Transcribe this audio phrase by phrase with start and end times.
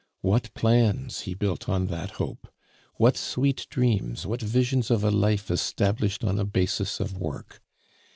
[0.21, 2.51] What plans he built on that hope!
[2.95, 7.61] What sweet dreams, what visions of a life established on a basis of work!